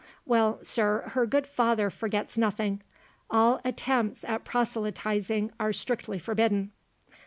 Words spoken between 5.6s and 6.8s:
strictly forbidden."